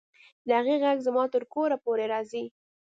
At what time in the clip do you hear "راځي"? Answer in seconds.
2.13-2.43